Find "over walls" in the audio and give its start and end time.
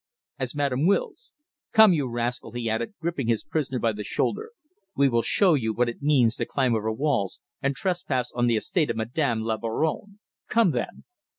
6.73-7.39